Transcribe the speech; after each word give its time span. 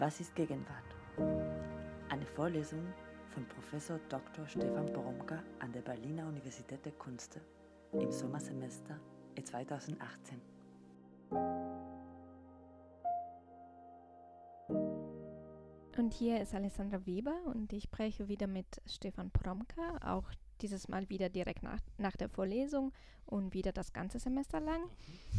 Was 0.00 0.20
ist 0.20 0.32
Gegenwart? 0.36 0.94
Eine 2.08 2.24
Vorlesung 2.24 2.86
von 3.30 3.44
Professor 3.48 3.98
Dr. 4.08 4.46
Stefan 4.46 4.92
Boromka 4.92 5.42
an 5.58 5.72
der 5.72 5.80
Berliner 5.80 6.28
Universität 6.28 6.84
der 6.84 6.92
Künste 6.92 7.40
im 7.92 8.12
Sommersemester 8.12 8.96
2018. 9.42 10.40
Und 15.96 16.14
hier 16.14 16.42
ist 16.42 16.54
Alessandra 16.54 17.04
Weber 17.04 17.36
und 17.46 17.72
ich 17.72 17.82
spreche 17.82 18.28
wieder 18.28 18.46
mit 18.46 18.80
Stefan 18.86 19.32
Poromka, 19.32 19.98
auch 20.00 20.30
dieses 20.62 20.88
Mal 20.88 21.08
wieder 21.08 21.28
direkt 21.28 21.62
nach, 21.62 21.80
nach 21.96 22.16
der 22.16 22.28
Vorlesung 22.28 22.92
und 23.26 23.54
wieder 23.54 23.72
das 23.72 23.92
ganze 23.92 24.18
Semester 24.18 24.60
lang. 24.60 24.80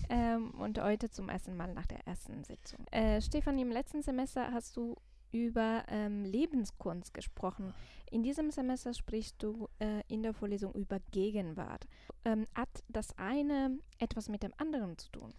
Ähm, 0.09 0.51
und 0.51 0.81
heute 0.81 1.09
zum 1.09 1.29
ersten 1.29 1.55
Mal 1.55 1.73
nach 1.73 1.85
der 1.87 2.05
ersten 2.07 2.43
Sitzung. 2.43 2.85
Äh, 2.91 3.21
Stefan, 3.21 3.57
im 3.59 3.71
letzten 3.71 4.01
Semester 4.01 4.51
hast 4.51 4.77
du 4.77 4.95
über 5.31 5.83
ähm, 5.89 6.25
Lebenskunst 6.25 7.13
gesprochen. 7.13 7.73
In 8.09 8.23
diesem 8.23 8.51
Semester 8.51 8.93
sprichst 8.93 9.35
du 9.39 9.69
äh, 9.79 10.01
in 10.07 10.23
der 10.23 10.33
Vorlesung 10.33 10.73
über 10.73 10.99
Gegenwart. 11.11 11.87
Ähm, 12.25 12.47
hat 12.55 12.69
das 12.87 13.15
eine 13.17 13.77
etwas 13.99 14.29
mit 14.29 14.43
dem 14.43 14.53
anderen 14.57 14.97
zu 14.97 15.09
tun? 15.11 15.33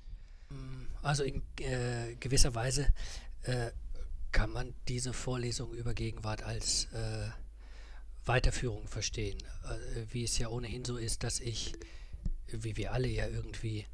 Also 1.03 1.25
in 1.25 1.43
äh, 1.61 2.15
gewisser 2.19 2.55
Weise 2.55 2.89
äh, 3.43 3.71
kann 4.33 4.51
man 4.51 4.75
diese 4.89 5.13
Vorlesung 5.13 5.73
über 5.75 5.95
Gegenwart 5.95 6.43
als 6.43 6.85
äh, 6.93 7.29
Weiterführung 8.31 8.87
verstehen, 8.87 9.39
äh, 9.65 10.05
wie 10.13 10.23
es 10.23 10.39
ja 10.39 10.51
ohnehin 10.51 10.85
so 10.85 10.97
ist, 10.97 11.25
dass 11.25 11.41
ich, 11.41 11.75
wie 12.47 12.77
wir 12.77 12.93
alle 12.93 13.09
ja 13.09 13.27
irgendwie 13.27 13.87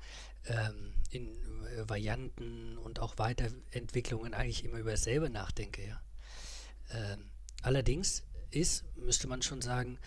ähm, 0.45 0.93
in 1.11 1.29
äh, 1.65 1.89
Varianten 1.89 2.77
und 2.77 3.01
auch 3.01 3.17
Weiterentwicklungen 3.17 4.35
eigentlich 4.35 4.63
immer 4.67 4.77
über 4.77 4.91
dasselbe 4.91 5.31
nachdenke. 5.31 5.87
Ja? 5.87 6.03
Ähm, 6.91 7.31
allerdings 7.63 8.25
ist, 8.51 8.85
müsste 8.97 9.27
man 9.27 9.41
schon 9.41 9.63
sagen, 9.63 9.99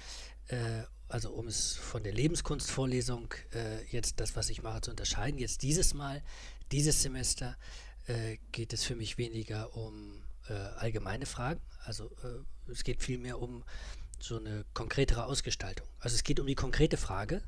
äh, 0.49 0.83
also 1.07 1.31
um 1.31 1.47
es 1.47 1.75
von 1.77 2.03
der 2.03 2.13
Lebenskunstvorlesung 2.13 3.33
äh, 3.55 3.83
jetzt 3.85 4.19
das, 4.19 4.35
was 4.35 4.51
ich 4.51 4.61
mache, 4.61 4.81
zu 4.81 4.91
unterscheiden, 4.91 5.39
jetzt 5.39 5.63
dieses 5.63 5.95
Mal, 5.95 6.21
dieses 6.71 7.01
Semester 7.01 7.57
äh, 8.05 8.37
geht 8.51 8.73
es 8.73 8.83
für 8.83 8.95
mich 8.95 9.17
weniger 9.17 9.75
um 9.75 10.21
äh, 10.49 10.53
allgemeine 10.53 11.25
Fragen, 11.25 11.61
also 11.83 12.11
es 12.67 12.83
geht 12.83 13.01
vielmehr 13.01 13.41
um 13.41 13.63
so 14.23 14.37
eine 14.37 14.65
konkretere 14.73 15.25
Ausgestaltung. 15.25 15.87
Also 15.99 16.15
es 16.15 16.23
geht 16.23 16.39
um 16.39 16.47
die 16.47 16.55
konkrete 16.55 16.97
Frage, 16.97 17.41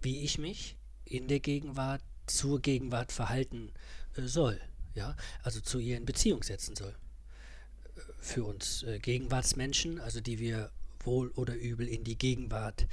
wie 0.00 0.22
ich 0.22 0.38
mich 0.38 0.76
in 1.04 1.28
der 1.28 1.40
Gegenwart 1.40 2.02
zur 2.26 2.60
Gegenwart 2.60 3.12
verhalten 3.12 3.72
äh, 4.16 4.22
soll, 4.22 4.60
ja, 4.94 5.16
also 5.42 5.60
zu 5.60 5.78
ihr 5.78 5.96
in 5.96 6.04
Beziehung 6.04 6.42
setzen 6.42 6.76
soll. 6.76 6.94
Für 8.18 8.44
uns 8.44 8.82
äh, 8.82 8.98
Gegenwartsmenschen, 8.98 10.00
also 10.00 10.20
die 10.20 10.38
wir 10.38 10.70
wohl 11.00 11.30
oder 11.30 11.54
übel 11.54 11.86
in 11.86 12.04
die 12.04 12.18
Gegenwart, 12.18 12.86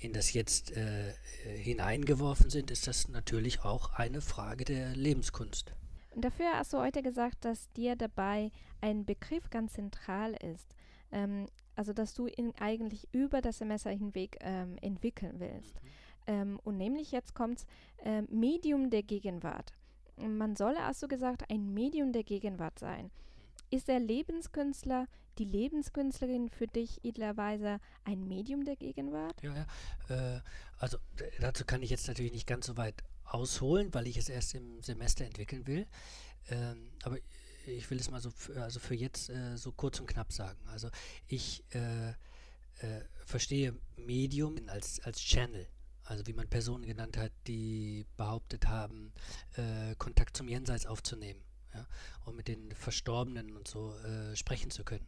in 0.00 0.12
das 0.12 0.32
Jetzt 0.32 0.72
äh, 0.72 1.12
hineingeworfen 1.44 2.50
sind, 2.50 2.70
ist 2.70 2.86
das 2.86 3.08
natürlich 3.08 3.60
auch 3.60 3.92
eine 3.92 4.20
Frage 4.20 4.64
der 4.64 4.96
Lebenskunst. 4.96 5.72
Und 6.14 6.24
dafür 6.24 6.52
hast 6.54 6.72
du 6.72 6.78
heute 6.78 7.02
gesagt, 7.02 7.44
dass 7.44 7.70
dir 7.72 7.96
dabei 7.96 8.50
ein 8.80 9.04
Begriff 9.04 9.48
ganz 9.50 9.74
zentral 9.74 10.34
ist. 10.34 10.74
Ähm, 11.12 11.46
also 11.80 11.94
dass 11.94 12.12
du 12.12 12.26
ihn 12.26 12.52
eigentlich 12.60 13.08
über 13.10 13.40
das 13.40 13.56
Semester 13.56 13.88
hinweg 13.88 14.36
ähm, 14.42 14.76
entwickeln 14.82 15.36
willst. 15.40 15.82
Mhm. 15.82 15.88
Ähm, 16.26 16.60
und 16.62 16.76
nämlich 16.76 17.10
jetzt 17.10 17.34
kommt 17.34 17.64
äh, 18.04 18.20
Medium 18.20 18.90
der 18.90 19.02
Gegenwart. 19.02 19.72
Man 20.18 20.56
solle 20.56 20.82
also 20.82 21.08
gesagt 21.08 21.44
ein 21.50 21.72
Medium 21.72 22.12
der 22.12 22.22
Gegenwart 22.22 22.78
sein. 22.78 23.10
Ist 23.70 23.88
der 23.88 23.98
Lebenskünstler, 23.98 25.06
die 25.38 25.46
Lebenskünstlerin 25.46 26.50
für 26.50 26.66
dich 26.66 27.02
idealerweise 27.02 27.78
ein 28.04 28.28
Medium 28.28 28.66
der 28.66 28.76
Gegenwart? 28.76 29.42
Ja, 29.42 29.54
ja. 30.10 30.36
Äh, 30.36 30.40
also 30.76 30.98
dazu 31.40 31.64
kann 31.64 31.82
ich 31.82 31.88
jetzt 31.88 32.08
natürlich 32.08 32.32
nicht 32.32 32.46
ganz 32.46 32.66
so 32.66 32.76
weit 32.76 33.02
ausholen, 33.24 33.94
weil 33.94 34.06
ich 34.06 34.18
es 34.18 34.28
erst 34.28 34.54
im 34.54 34.82
Semester 34.82 35.24
entwickeln 35.24 35.66
will. 35.66 35.86
Ähm, 36.50 36.90
aber 37.04 37.16
ich 37.66 37.90
will 37.90 37.98
es 37.98 38.10
mal 38.10 38.20
so, 38.20 38.30
für, 38.30 38.62
also 38.62 38.80
für 38.80 38.94
jetzt 38.94 39.30
äh, 39.30 39.56
so 39.56 39.72
kurz 39.72 40.00
und 40.00 40.06
knapp 40.06 40.32
sagen. 40.32 40.58
Also 40.68 40.90
ich 41.26 41.64
äh, 41.70 42.10
äh, 42.10 42.14
verstehe 43.26 43.74
Medium 43.96 44.56
als, 44.68 45.00
als 45.00 45.20
Channel. 45.20 45.66
Also 46.04 46.26
wie 46.26 46.32
man 46.32 46.48
Personen 46.48 46.84
genannt 46.84 47.16
hat, 47.16 47.32
die 47.46 48.04
behauptet 48.16 48.66
haben, 48.66 49.12
äh, 49.54 49.94
Kontakt 49.96 50.36
zum 50.36 50.48
Jenseits 50.48 50.86
aufzunehmen. 50.86 51.40
Ja, 51.72 51.86
und 52.24 52.34
mit 52.34 52.48
den 52.48 52.72
Verstorbenen 52.72 53.56
und 53.56 53.68
so 53.68 53.94
äh, 53.98 54.34
sprechen 54.34 54.72
zu 54.72 54.82
können. 54.82 55.06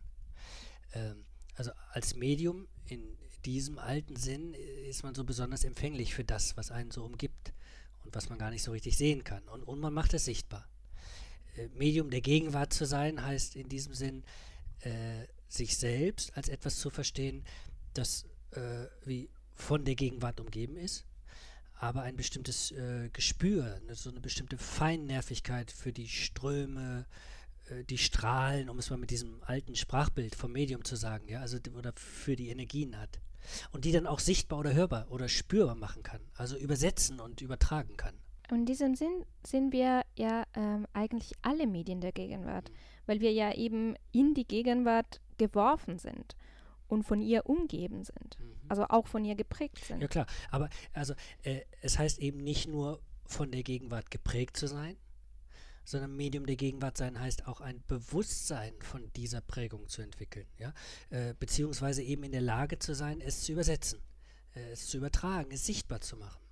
Ähm, 0.93 1.25
also 1.57 1.73
als 1.91 2.15
Medium 2.15 2.69
in 2.87 3.19
diesem 3.45 3.79
alten 3.79 4.15
Sinn 4.15 4.55
ist 4.55 5.03
man 5.03 5.17
so 5.17 5.25
besonders 5.25 5.65
empfänglich 5.65 6.15
für 6.15 6.25
das, 6.25 6.57
was 6.57 6.71
einen 6.71 6.93
so 6.93 7.05
umgibt 7.05 7.53
und 8.05 8.15
was 8.15 8.29
man 8.29 8.39
gar 8.39 8.51
nicht 8.51 8.63
so 8.63 8.71
richtig 8.71 8.97
sehen 8.97 9.25
kann. 9.25 9.43
Und, 9.49 9.65
und 9.65 9.81
man 9.81 9.93
macht 9.93 10.15
es 10.15 10.25
sichtbar. 10.25 10.69
Äh, 11.57 11.69
Medium 11.75 12.11
der 12.11 12.21
Gegenwart 12.21 12.73
zu 12.73 12.85
sein, 12.85 13.25
heißt 13.25 13.57
in 13.57 13.69
diesem 13.69 13.95
Sinn, 13.95 14.25
äh, 14.81 15.27
sich 15.49 15.77
selbst 15.77 16.37
als 16.37 16.49
etwas 16.49 16.79
zu 16.79 16.91
verstehen, 16.91 17.45
das 17.95 18.25
äh, 18.53 18.87
wie 19.05 19.29
von 19.55 19.85
der 19.85 19.95
Gegenwart 19.95 20.41
umgeben 20.41 20.77
ist, 20.77 21.05
aber 21.75 22.03
ein 22.03 22.17
bestimmtes 22.17 22.71
äh, 22.73 23.11
Gespür, 23.13 23.81
ne, 23.87 23.95
so 23.95 24.11
eine 24.11 24.21
bestimmte 24.21 24.57
Feinnervigkeit 24.57 25.71
für 25.71 25.93
die 25.93 26.09
Ströme, 26.09 27.07
äh, 27.69 27.85
die 27.85 27.99
Strahlen, 27.99 28.69
um 28.69 28.79
es 28.79 28.91
mal 28.91 28.99
mit 28.99 29.11
diesem 29.11 29.43
alten 29.43 29.77
Sprachbild 29.77 30.35
vom 30.35 30.53
Medium 30.53 30.85
zu 30.85 30.97
sagen, 30.97 31.29
ja, 31.29 31.41
also 31.41 31.59
oder 31.77 31.93
für 31.95 32.37
die 32.37 32.49
Energien 32.49 32.99
hat. 32.99 33.21
Und 33.73 33.85
die 33.85 33.93
dann 33.93 34.07
auch 34.07 34.21
sichtbar 34.21 34.61
oder 34.61 34.73
hörbar 34.73 35.11
oder 35.11 35.29
spürbar 35.29 35.75
machen 35.75 36.03
kann, 36.03 36.21
also 36.35 36.57
übersetzen 36.57 37.19
und 37.19 37.41
übertragen 37.41 37.97
kann. 37.97 38.15
Und 38.53 38.59
in 38.59 38.67
diesem 38.67 38.95
Sinn 38.95 39.25
sind 39.47 39.73
wir 39.73 40.03
ja 40.15 40.45
ähm, 40.53 40.87
eigentlich 40.93 41.33
alle 41.41 41.67
Medien 41.67 42.03
der 42.03 42.13
Gegenwart, 42.13 42.71
weil 43.07 43.21
wir 43.21 43.33
ja 43.33 43.55
eben 43.55 43.97
in 44.13 44.35
die 44.35 44.47
Gegenwart 44.47 45.23
geworfen 45.39 45.99
sind 45.99 46.37
und 46.87 47.05
von 47.05 47.23
ihr 47.23 47.47
umgeben 47.47 48.05
sind, 48.05 48.39
mhm. 48.39 48.55
also 48.69 48.85
auch 48.91 49.07
von 49.07 49.25
ihr 49.25 49.37
geprägt 49.37 49.83
sind. 49.87 50.03
Ja 50.03 50.07
klar, 50.07 50.27
aber 50.51 50.69
also 50.93 51.15
äh, 51.45 51.63
es 51.81 51.99
heißt 51.99 52.19
eben 52.19 52.45
nicht 52.45 52.69
nur 52.69 53.01
von 53.25 53.51
der 53.51 53.63
Gegenwart 53.63 54.11
geprägt 54.11 54.59
zu 54.59 54.67
sein, 54.67 54.99
sondern 55.87 56.15
Medium 56.15 56.45
der 56.45 56.57
Gegenwart 56.57 56.99
sein 56.99 57.19
heißt 57.19 57.49
auch 57.49 57.63
ein 57.63 57.83
Bewusstsein 57.87 58.75
von 58.81 59.11
dieser 59.17 59.41
Prägung 59.41 59.89
zu 59.89 60.03
entwickeln, 60.03 60.47
ja, 60.59 60.75
äh, 61.09 61.33
beziehungsweise 61.41 62.03
eben 62.03 62.23
in 62.25 62.33
der 62.33 62.43
Lage 62.43 62.79
zu 62.79 62.95
sein, 62.95 63.23
es 63.23 63.45
zu 63.45 63.53
übersetzen, 63.53 64.03
äh, 64.55 64.73
es 64.73 64.89
zu 64.89 64.99
übertragen, 64.99 65.53
es 65.53 65.65
sichtbar 65.65 66.03
zu 66.03 66.19
machen. 66.19 66.43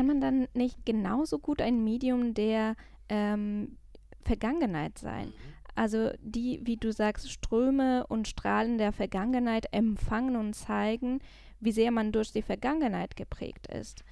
Kann 0.00 0.06
man 0.06 0.22
dann 0.22 0.48
nicht 0.54 0.86
genauso 0.86 1.38
gut 1.38 1.60
ein 1.60 1.84
Medium 1.84 2.32
der 2.32 2.74
ähm, 3.10 3.76
Vergangenheit 4.22 4.96
sein? 4.96 5.26
Mhm. 5.26 5.32
Also 5.74 6.08
die, 6.22 6.62
wie 6.62 6.78
du 6.78 6.90
sagst, 6.90 7.30
Ströme 7.30 8.06
und 8.06 8.26
Strahlen 8.26 8.78
der 8.78 8.92
Vergangenheit 8.92 9.66
empfangen 9.72 10.36
und 10.36 10.54
zeigen, 10.54 11.20
wie 11.60 11.72
sehr 11.72 11.90
man 11.90 12.12
durch 12.12 12.32
die 12.32 12.40
Vergangenheit 12.40 13.14
geprägt 13.14 13.66
ist. 13.66 14.02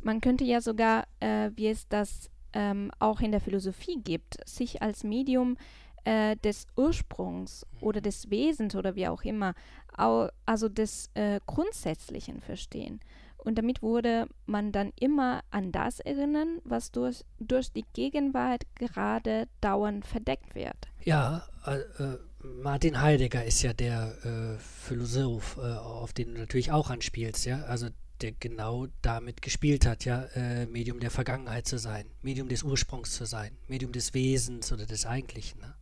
Man 0.00 0.22
könnte 0.22 0.44
ja 0.44 0.62
sogar, 0.62 1.04
äh, 1.20 1.50
wie 1.56 1.68
es 1.68 1.86
das 1.88 2.30
ähm, 2.54 2.90
auch 2.98 3.20
in 3.20 3.30
der 3.30 3.42
Philosophie 3.42 4.00
gibt, 4.02 4.38
sich 4.48 4.80
als 4.80 5.04
Medium 5.04 5.58
äh, 6.04 6.36
des 6.36 6.66
Ursprungs 6.74 7.66
oder 7.82 8.00
mhm. 8.00 8.04
des 8.04 8.30
Wesens 8.30 8.74
oder 8.74 8.96
wie 8.96 9.08
auch 9.08 9.24
immer, 9.24 9.52
au, 9.94 10.28
also 10.46 10.70
des 10.70 11.10
äh, 11.12 11.38
Grundsätzlichen 11.44 12.40
verstehen. 12.40 13.00
Und 13.48 13.54
damit 13.54 13.80
wurde 13.80 14.26
man 14.44 14.72
dann 14.72 14.92
immer 15.00 15.42
an 15.50 15.72
das 15.72 16.00
erinnern, 16.00 16.60
was 16.64 16.92
durch, 16.92 17.24
durch 17.40 17.72
die 17.72 17.86
Gegenwart 17.94 18.64
gerade 18.74 19.48
dauernd 19.62 20.04
verdeckt 20.04 20.54
wird. 20.54 20.76
Ja, 21.02 21.48
äh, 21.64 21.78
äh 21.78 22.18
Martin 22.62 23.00
Heidegger 23.00 23.46
ist 23.46 23.62
ja 23.62 23.72
der 23.72 24.12
äh, 24.22 24.58
Philosoph, 24.58 25.56
äh, 25.56 25.62
auf 25.62 26.12
den 26.12 26.34
du 26.34 26.40
natürlich 26.40 26.72
auch 26.72 26.90
anspielst, 26.90 27.46
ja. 27.46 27.62
Also 27.62 27.88
der 28.20 28.32
genau 28.32 28.88
damit 29.00 29.40
gespielt 29.40 29.86
hat, 29.86 30.04
ja, 30.04 30.24
äh, 30.34 30.66
Medium 30.66 31.00
der 31.00 31.10
Vergangenheit 31.10 31.66
zu 31.66 31.78
sein, 31.78 32.04
Medium 32.20 32.50
des 32.50 32.64
Ursprungs 32.64 33.12
zu 33.14 33.24
sein, 33.24 33.56
Medium 33.66 33.92
des 33.92 34.12
Wesens 34.12 34.72
oder 34.72 34.84
des 34.84 35.06
Eigentlichen. 35.06 35.58
Ne? 35.62 35.74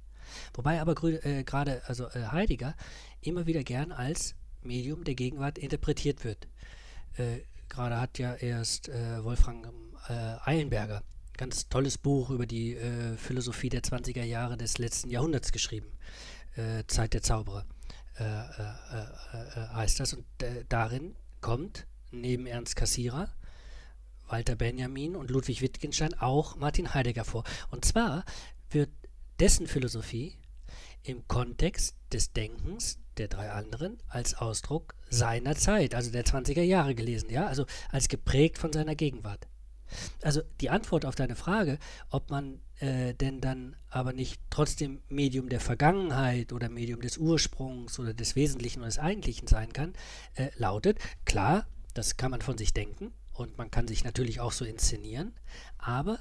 Wobei 0.55 0.81
aber 0.81 0.95
äh, 1.03 1.43
gerade 1.43 1.83
also 1.89 2.09
Heidegger 2.15 2.77
immer 3.23 3.47
wieder 3.47 3.65
gern 3.65 3.91
als 3.91 4.37
Medium 4.63 5.03
der 5.03 5.17
Gegenwart 5.17 5.59
interpretiert 5.59 6.23
wird. 6.23 6.47
Äh, 7.67 7.75
Gerade 7.75 8.01
hat 8.01 8.19
ja 8.19 8.35
erst 8.35 8.89
äh, 8.89 9.23
Wolfgang 9.23 9.67
äh, 10.09 10.37
Eilenberger 10.45 11.03
ganz 11.37 11.69
tolles 11.69 11.99
Buch 11.99 12.31
über 12.31 12.47
die 12.47 12.77
äh, 12.77 13.17
Philosophie 13.17 13.69
der 13.69 13.83
20er 13.83 14.25
Jahre 14.25 14.57
des 14.57 14.79
letzten 14.79 15.11
Jahrhunderts 15.11 15.53
geschrieben. 15.53 15.87
Äh, 16.57 16.85
Zeit 16.87 17.13
der 17.13 17.23
Zauberer 17.23 17.67
äh, 18.15 18.25
heißt 19.75 20.01
das. 20.01 20.15
Und 20.15 20.25
darin 20.71 21.15
kommt 21.43 21.87
neben 22.11 22.47
Ernst 22.47 22.77
Cassirer 22.77 23.31
Walter 24.29 24.57
Benjamin 24.57 25.17
und 25.17 25.31
Ludwig 25.31 25.61
Wittgenstein 25.61 26.15
auch 26.15 26.57
Martin 26.57 26.95
Heidegger 26.95 27.25
vor. 27.25 27.45
Und 27.71 27.85
zwar 27.85 28.25
wird 28.71 28.91
dessen 29.39 29.67
Philosophie 29.67 30.37
im 31.03 31.27
Kontext 31.29 31.97
des 32.13 32.33
Denkens 32.33 32.99
der 33.19 33.29
drei 33.29 33.51
anderen 33.51 33.99
als 34.09 34.35
Ausdruck 34.35 34.95
seiner 35.09 35.57
Zeit, 35.57 35.95
also 35.95 36.11
der 36.11 36.25
20er 36.25 36.63
Jahre 36.63 36.95
gelesen, 36.95 37.31
ja, 37.31 37.47
also 37.47 37.67
als 37.91 38.09
geprägt 38.09 38.59
von 38.59 38.73
seiner 38.73 38.95
Gegenwart. 38.95 39.47
Also 40.23 40.43
die 40.61 40.71
Antwort 40.71 41.05
auf 41.05 41.15
deine 41.15 41.37
Frage, 41.37 41.79
ob 42.11 42.31
man 42.31 42.61
äh, 42.81 43.15
denn 43.15 43.41
dann 43.41 43.77
aber 43.89 44.13
nicht 44.13 44.41
trotzdem 44.51 45.01
Medium 45.09 45.49
der 45.49 45.61
Vergangenheit 45.61 46.53
oder 46.53 46.69
Medium 46.69 47.01
des 47.01 47.19
Ursprungs 47.19 47.99
oder 47.99 48.13
des 48.13 48.37
Wesentlichen 48.37 48.81
oder 48.81 48.89
des 48.89 48.99
Eigentlichen 48.99 49.49
sein 49.49 49.73
kann, 49.73 49.95
äh, 50.35 50.51
lautet, 50.57 50.99
klar, 51.25 51.67
das 51.95 52.17
kann 52.17 52.31
man 52.31 52.43
von 52.43 52.59
sich 52.59 52.75
denken 52.75 53.13
und 53.33 53.57
man 53.59 53.71
kann 53.71 53.89
sich 53.89 54.05
natürlich 54.05 54.41
auch 54.41 54.53
so 54.53 54.65
inszenieren, 54.65 55.35
aber 55.79 56.19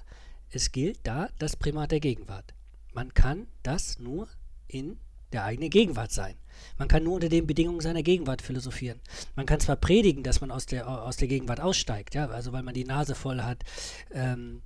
es 0.49 0.71
gilt 0.71 0.99
da 1.03 1.29
das 1.39 1.55
Primat 1.55 1.91
der 1.91 1.99
Gegenwart. 1.99 2.53
Man 2.93 3.13
kann 3.13 3.47
das 3.63 3.99
nur 3.99 4.29
in 4.67 4.97
der 5.35 5.43
eigenen 5.43 5.69
Gegenwart 5.69 6.11
sein. 6.11 6.35
Man 6.77 6.87
kann 6.87 7.03
nur 7.03 7.15
unter 7.15 7.29
den 7.29 7.45
Bedingungen 7.45 7.81
seiner 7.81 8.03
Gegenwart 8.03 8.41
philosophieren. 8.41 8.99
Man 9.35 9.45
kann 9.45 9.59
zwar 9.59 9.75
predigen, 9.75 10.23
dass 10.23 10.41
man 10.41 10.51
aus 10.51 10.65
der, 10.65 10.87
aus 10.87 11.17
der 11.17 11.27
Gegenwart 11.27 11.59
aussteigt, 11.59 12.15
ja, 12.15 12.27
also 12.27 12.53
weil 12.53 12.63
man 12.63 12.73
die 12.73 12.85
Nase 12.85 13.15
voll 13.15 13.41
hat, 13.41 13.63
ähm, 14.11 14.61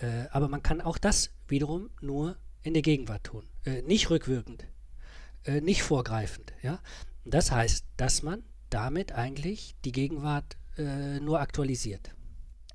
äh, 0.00 0.28
aber 0.30 0.48
man 0.48 0.62
kann 0.62 0.80
auch 0.80 0.98
das 0.98 1.30
wiederum 1.48 1.90
nur 2.00 2.36
in 2.62 2.74
der 2.74 2.82
Gegenwart 2.82 3.24
tun. 3.24 3.44
Äh, 3.64 3.82
nicht 3.82 4.10
rückwirkend, 4.10 4.64
äh, 5.44 5.60
nicht 5.60 5.82
vorgreifend. 5.82 6.52
Ja? 6.62 6.78
Das 7.24 7.50
heißt, 7.50 7.84
dass 7.96 8.22
man 8.22 8.42
damit 8.70 9.12
eigentlich 9.12 9.74
die 9.84 9.92
Gegenwart 9.92 10.56
äh, 10.78 11.20
nur 11.20 11.40
aktualisiert. 11.40 12.14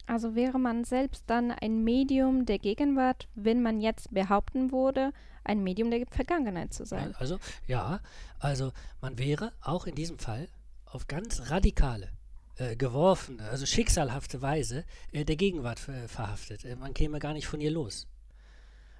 Also 0.05 0.35
wäre 0.35 0.59
man 0.59 0.85
selbst 0.85 1.23
dann 1.27 1.51
ein 1.51 1.83
Medium 1.83 2.45
der 2.45 2.59
Gegenwart, 2.59 3.27
wenn 3.35 3.61
man 3.61 3.81
jetzt 3.81 4.13
behaupten 4.13 4.71
würde, 4.71 5.11
ein 5.47 5.63
Medium 5.63 5.89
der 5.89 6.05
Vergangenheit 6.07 6.73
zu 6.73 6.85
sein. 6.85 7.15
Also 7.15 7.39
ja, 7.67 7.99
also 8.39 8.71
man 9.01 9.17
wäre 9.17 9.53
auch 9.61 9.87
in 9.87 9.95
diesem 9.95 10.19
Fall 10.19 10.47
auf 10.85 11.07
ganz 11.07 11.49
radikale, 11.49 12.09
äh, 12.57 12.75
geworfene, 12.75 13.43
also 13.43 13.65
schicksalhafte 13.65 14.41
Weise 14.41 14.85
äh, 15.11 15.25
der 15.25 15.35
Gegenwart 15.35 15.79
verhaftet. 15.79 16.65
Äh, 16.65 16.75
man 16.75 16.93
käme 16.93 17.19
gar 17.19 17.33
nicht 17.33 17.47
von 17.47 17.61
ihr 17.61 17.71
los. 17.71 18.07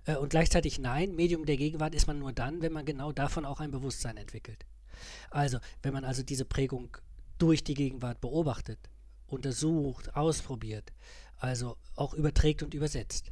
Äh, 0.06 0.16
und 0.16 0.30
gleichzeitig 0.30 0.80
nein, 0.80 1.16
Medium 1.16 1.46
der 1.46 1.58
Gegenwart 1.58 1.94
ist 1.94 2.08
man 2.08 2.20
nur 2.20 2.34
dann, 2.34 2.62
wenn 2.62 2.74
man 2.74 2.86
genau 2.86 3.12
davon 3.12 3.46
auch 3.46 3.60
ein 3.60 3.72
Bewusstsein 3.72 4.18
entwickelt. 4.18 4.66
Also, 5.30 5.60
wenn 5.84 5.94
man 5.94 6.06
also 6.06 6.24
diese 6.24 6.46
Prägung 6.46 6.98
durch 7.38 7.64
die 7.64 7.76
Gegenwart 7.76 8.22
beobachtet, 8.22 8.80
untersucht, 9.28 10.16
ausprobiert, 10.16 10.92
also 11.38 11.78
auch 11.96 12.14
überträgt 12.14 12.64
und 12.64 12.74
übersetzt. 12.74 13.32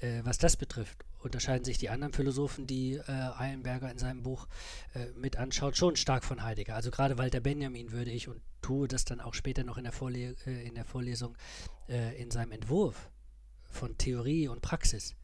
Äh, 0.00 0.20
was 0.24 0.38
das 0.38 0.56
betrifft, 0.56 1.04
unterscheiden 1.18 1.64
sich 1.64 1.78
die 1.78 1.90
anderen 1.90 2.12
Philosophen, 2.12 2.66
die 2.66 2.94
äh, 2.94 3.02
Eilenberger 3.08 3.90
in 3.90 3.98
seinem 3.98 4.22
Buch 4.22 4.46
äh, 4.94 5.06
mit 5.16 5.36
anschaut, 5.36 5.76
schon 5.76 5.96
stark 5.96 6.24
von 6.24 6.42
Heidegger. 6.42 6.74
Also 6.74 6.90
gerade 6.90 7.18
Walter 7.18 7.40
Benjamin 7.40 7.92
würde 7.92 8.10
ich 8.10 8.28
und 8.28 8.40
tue 8.62 8.88
das 8.88 9.04
dann 9.04 9.20
auch 9.20 9.34
später 9.34 9.64
noch 9.64 9.76
in 9.76 9.84
der, 9.84 9.92
Vorle 9.92 10.36
äh, 10.46 10.66
in 10.66 10.74
der 10.74 10.84
Vorlesung 10.84 11.36
äh, 11.88 12.20
in 12.20 12.30
seinem 12.30 12.52
Entwurf 12.52 13.10
von 13.70 13.96
Theorie 13.98 14.48
und 14.48 14.62
Praxis 14.62 15.16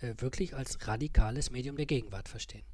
äh, 0.00 0.14
wirklich 0.18 0.54
als 0.54 0.86
radikales 0.86 1.50
Medium 1.50 1.76
der 1.76 1.86
Gegenwart 1.86 2.28
verstehen. 2.28 2.64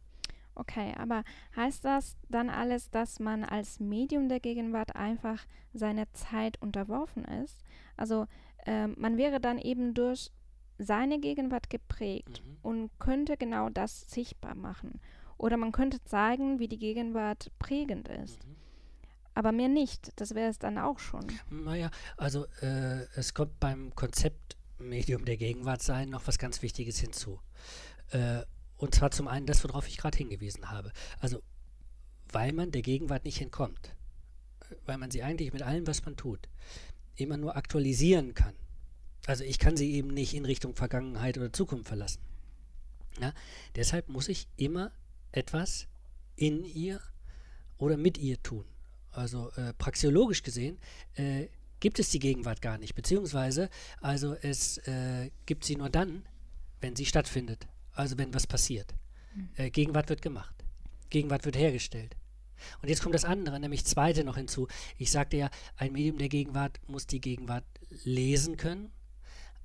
Okay, 0.55 0.95
aber 0.97 1.23
heißt 1.55 1.85
das 1.85 2.17
dann 2.31 2.49
alles, 2.49 2.91
dass 2.91 3.21
man 3.21 3.45
als 3.45 3.79
Medium 3.79 4.31
der 4.31 4.41
Gegenwart 4.41 4.97
einfach 4.97 5.45
seiner 5.75 6.11
Zeit 6.15 6.61
unterworfen 6.63 7.27
ist? 7.27 7.59
Also 7.99 8.27
ähm, 8.65 8.95
man 8.99 9.19
wäre 9.19 9.39
dann 9.39 9.59
eben 9.59 9.93
durch 9.93 10.31
seine 10.79 11.21
Gegenwart 11.21 11.71
geprägt 11.71 12.43
mhm. 12.45 12.57
und 12.63 12.91
könnte 12.99 13.37
genau 13.37 13.69
das 13.71 14.03
sichtbar 14.11 14.55
machen. 14.55 15.01
Oder 15.39 15.57
man 15.57 15.73
könnte 15.73 16.03
zeigen, 16.05 16.59
wie 16.59 16.69
die 16.69 16.79
Gegenwart 16.79 17.51
prägend 17.59 18.09
ist. 18.09 18.47
Mhm. 18.47 18.57
Aber 19.35 19.53
mehr 19.53 19.69
nicht. 19.69 20.13
Das 20.17 20.35
wäre 20.35 20.49
es 20.49 20.59
dann 20.59 20.79
auch 20.79 20.99
schon. 20.99 21.27
Naja, 21.51 21.91
also 22.17 22.47
äh, 22.63 23.03
es 23.17 23.35
kommt 23.35 23.61
beim 23.61 23.95
Konzept 23.95 24.57
Medium 24.79 25.25
der 25.25 25.37
Gegenwart 25.37 25.83
sein 25.83 26.09
noch 26.11 26.27
was 26.27 26.39
ganz 26.39 26.63
Wichtiges 26.63 26.99
hinzu. 26.99 27.41
Äh, 28.11 28.43
und 28.77 28.95
zwar 28.95 29.11
zum 29.11 29.29
einen 29.29 29.47
das, 29.47 29.63
worauf 29.65 29.89
ich 29.89 29.99
gerade 29.99 30.17
hingewiesen 30.17 30.71
habe. 30.71 30.93
Also, 31.21 31.43
weil 32.33 32.53
man 32.53 32.71
der 32.71 32.83
Gegenwart 32.83 33.25
nicht 33.25 33.41
entkommt. 33.41 33.95
Weil 34.85 34.99
man 34.99 35.11
sie 35.11 35.23
eigentlich 35.23 35.53
mit 35.53 35.63
allem, 35.63 35.87
was 35.87 36.05
man 36.05 36.17
tut, 36.17 36.49
immer 37.15 37.37
nur 37.37 37.57
aktualisieren 37.57 38.35
kann. 38.35 38.55
Also 39.27 39.45
ich 39.45 39.59
kann 39.59 39.77
sie 39.77 39.93
eben 39.93 40.09
nicht 40.09 40.35
in 40.35 40.45
Richtung 40.45 40.75
Vergangenheit 40.75 41.37
oder 41.37 41.53
Zukunft 41.53 41.89
verlassen. 41.89 42.21
Ja? 43.21 43.33
Deshalb 43.75 44.09
muss 44.09 44.29
ich 44.29 44.49
immer 44.57 44.93
etwas 45.33 45.89
in 46.37 46.65
ihr 46.65 47.01
oder 47.79 47.97
mit 47.97 48.19
ihr 48.19 48.43
tun. 48.43 48.65
Also 49.11 49.51
äh, 49.53 49.73
praxiologisch 49.75 50.43
gesehen 50.43 50.79
äh, 51.15 51.49
gibt 51.81 51.99
es 51.99 52.11
die 52.11 52.19
Gegenwart 52.19 52.63
gar 52.63 52.79
nicht, 52.79 52.95
beziehungsweise 52.95 53.71
also 54.01 54.35
es 54.35 54.79
äh, 54.87 55.31
gibt 55.47 55.65
sie 55.65 55.77
nur 55.77 55.91
dann, 55.91 56.27
wenn 56.81 56.97
sie 56.97 57.07
stattfindet, 57.07 57.67
also 57.93 58.19
wenn 58.19 58.35
was 58.35 58.47
passiert. 58.47 58.95
Mhm. 59.35 59.49
Äh, 59.57 59.71
Gegenwart 59.71 60.09
wird 60.09 60.23
gemacht, 60.23 60.55
Gegenwart 61.11 61.45
wird 61.45 61.57
hergestellt. 61.57 62.17
Und 62.83 62.89
jetzt 62.89 63.03
kommt 63.03 63.15
das 63.15 63.25
andere, 63.25 63.61
nämlich 63.61 63.85
zweite 63.85 64.25
noch 64.25 64.37
hinzu. 64.37 64.69
Ich 64.97 65.11
sagte 65.11 65.37
ja, 65.37 65.51
ein 65.77 65.93
Medium 65.93 66.19
der 66.19 66.29
Gegenwart 66.29 66.81
muss 66.87 67.07
die 67.07 67.21
Gegenwart 67.21 67.65
lesen 68.05 68.57
können, 68.57 68.91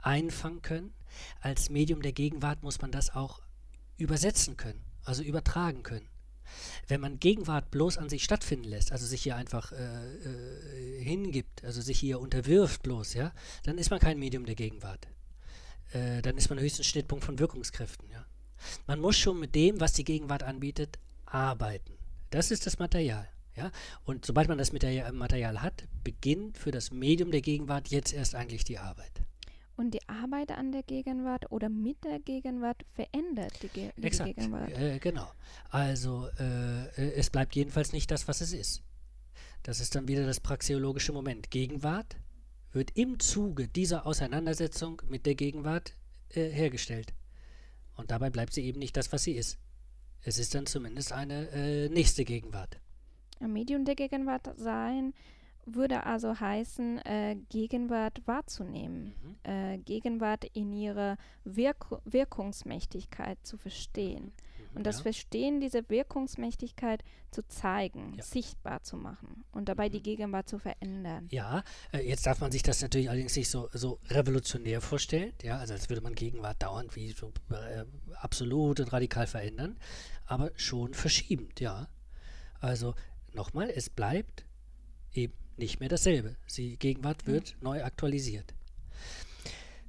einfangen 0.02 0.62
können. 0.62 0.94
Als 1.42 1.70
Medium 1.70 2.02
der 2.02 2.14
Gegenwart 2.14 2.64
muss 2.64 2.82
man 2.82 2.92
das 2.92 3.14
auch 3.14 3.42
übersetzen 3.98 4.58
können, 4.58 4.84
also 5.04 5.24
übertragen 5.24 5.84
können. 5.84 6.08
Wenn 6.88 7.02
man 7.02 7.20
Gegenwart 7.20 7.72
bloß 7.72 7.98
an 7.98 8.10
sich 8.10 8.24
stattfinden 8.24 8.68
lässt, 8.68 8.92
also 8.92 9.06
sich 9.06 9.24
hier 9.24 9.36
einfach 9.36 9.72
äh, 9.72 9.78
äh, 9.78 11.04
hingibt, 11.04 11.64
also 11.64 11.82
sich 11.82 12.00
hier 12.00 12.20
unterwirft 12.20 12.84
bloß, 12.84 13.14
ja, 13.14 13.32
dann 13.64 13.78
ist 13.78 13.90
man 13.90 14.00
kein 14.00 14.20
Medium 14.20 14.46
der 14.46 14.56
Gegenwart. 14.56 15.08
Äh, 15.94 16.22
dann 16.22 16.38
ist 16.38 16.50
man 16.50 16.60
höchstens 16.60 16.88
Schnittpunkt 16.88 17.24
von 17.24 17.40
Wirkungskräften, 17.40 18.10
ja. 18.10 18.26
Man 18.86 19.00
muss 19.00 19.18
schon 19.18 19.40
mit 19.40 19.56
dem, 19.56 19.80
was 19.80 19.94
die 19.94 20.04
Gegenwart 20.04 20.44
anbietet, 20.44 21.00
arbeiten. 21.26 21.98
Das 22.30 22.52
ist 22.52 22.66
das 22.66 22.80
Material. 22.80 23.28
Ja? 23.56 23.72
Und 24.04 24.26
sobald 24.26 24.48
man 24.48 24.58
das 24.58 24.72
Material 24.72 25.62
hat, 25.62 25.86
beginnt 26.04 26.58
für 26.58 26.72
das 26.72 26.92
Medium 26.92 27.32
der 27.32 27.42
Gegenwart 27.42 27.90
jetzt 27.90 28.14
erst 28.14 28.36
eigentlich 28.36 28.64
die 28.64 28.78
Arbeit. 28.78 29.24
Und 29.82 29.96
die 29.96 30.08
Arbeit 30.08 30.52
an 30.52 30.72
der 30.72 30.84
Gegenwart 30.84 31.52
oder 31.52 31.68
mit 31.68 32.04
der 32.04 32.20
Gegenwart 32.20 32.86
verändert 32.94 33.64
die, 33.64 33.68
Ge 33.68 33.92
die 33.98 34.04
Exakt. 34.04 34.36
Gegenwart. 34.36 34.72
Äh, 34.78 35.00
genau. 35.00 35.28
Also 35.72 36.28
äh, 36.40 36.86
äh, 36.98 37.14
es 37.16 37.32
bleibt 37.32 37.56
jedenfalls 37.56 37.92
nicht 37.92 38.12
das, 38.12 38.28
was 38.28 38.42
es 38.42 38.54
ist. 38.54 38.84
Das 39.64 39.80
ist 39.80 39.96
dann 39.96 40.08
wieder 40.08 40.24
das 40.24 40.40
praxeologische 40.40 41.14
Moment. 41.14 41.50
Gegenwart 41.50 42.18
wird 42.74 42.96
im 42.96 43.20
Zuge 43.20 43.68
dieser 43.68 44.06
Auseinandersetzung 44.06 45.02
mit 45.10 45.26
der 45.26 45.34
Gegenwart 45.34 45.96
äh, 46.30 46.48
hergestellt. 46.50 47.16
Und 47.96 48.12
dabei 48.12 48.30
bleibt 48.30 48.54
sie 48.54 48.64
eben 48.64 48.78
nicht 48.78 48.96
das, 48.96 49.12
was 49.12 49.24
sie 49.24 49.34
ist. 49.34 49.58
Es 50.22 50.38
ist 50.38 50.54
dann 50.54 50.68
zumindest 50.68 51.12
eine 51.12 51.50
äh, 51.54 51.90
nächste 51.90 52.24
Gegenwart. 52.24 52.80
Ein 53.40 53.54
Medium 53.54 53.86
der 53.86 53.96
Gegenwart 53.96 54.48
sein 54.58 55.16
würde 55.66 56.06
also 56.06 56.40
heißen, 56.40 57.00
äh, 57.00 57.38
Gegenwart 57.50 58.22
wahrzunehmen, 58.26 59.14
mhm. 59.24 59.36
äh, 59.44 59.78
Gegenwart 59.80 60.46
in 60.54 60.74
ihrer 60.74 61.18
Wirk 61.44 62.02
Wirkungsmächtigkeit 62.06 63.38
zu 63.44 63.58
verstehen. 63.58 64.26
Mhm, 64.26 64.78
und 64.78 64.88
das 64.88 64.98
ja. 64.98 65.04
Verstehen 65.04 65.60
dieser 65.60 65.88
Wirkungsmächtigkeit 65.90 67.04
zu 67.32 67.48
zeigen, 67.48 68.16
ja. 68.16 68.24
sichtbar 68.24 68.84
zu 68.84 68.98
machen 68.98 69.44
und 69.52 69.70
dabei 69.70 69.88
mhm. 69.88 69.94
die 69.94 70.04
Gegenwart 70.04 70.50
zu 70.50 70.60
verändern. 70.60 71.28
Ja, 71.32 71.64
äh, 71.94 72.08
jetzt 72.08 72.26
darf 72.26 72.42
man 72.42 72.52
sich 72.52 72.64
das 72.64 72.82
natürlich 72.82 73.10
allerdings 73.10 73.36
nicht 73.36 73.50
so, 73.50 73.70
so 73.74 74.00
revolutionär 74.10 74.82
vorstellen, 74.82 75.34
ja, 75.42 75.58
also 75.58 75.74
als 75.74 75.90
würde 75.90 76.02
man 76.02 76.16
Gegenwart 76.16 76.62
dauernd 76.62 76.96
wie 76.96 77.12
so 77.12 77.32
äh, 77.52 77.86
absolut 78.16 78.80
und 78.80 78.92
radikal 78.92 79.28
verändern, 79.28 79.78
aber 80.26 80.52
schon 80.56 80.94
verschiebend, 80.94 81.60
ja. 81.60 81.88
Also 82.60 82.94
nochmal, 83.34 83.70
es 83.70 83.90
bleibt 83.90 84.46
eben 85.14 85.34
nicht 85.62 85.80
mehr 85.80 85.90
dasselbe. 85.90 86.36
Die 86.58 86.78
Gegenwart 86.78 87.26
wird 87.26 87.56
mhm. 87.58 87.64
neu 87.64 87.84
aktualisiert. 87.84 88.54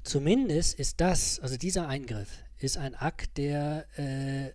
Zumindest 0.05 0.79
ist 0.79 1.01
das, 1.01 1.41
also 1.41 1.57
dieser 1.57 1.89
Eingriff, 1.89 2.45
ist 2.59 2.77
ein 2.77 2.95
Akt, 2.95 3.39
der, 3.39 3.87
äh, 3.99 4.53